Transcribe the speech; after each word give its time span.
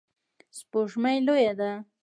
سپوږمۍ 0.57 1.17
لویه 1.27 1.49
ده 1.59 1.69